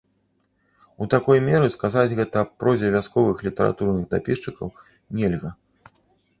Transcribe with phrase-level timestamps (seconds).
[1.05, 4.67] У такой меры сказаць гэта аб прозе вясковых літаратурных дапісчыкаў
[5.21, 5.49] нельга.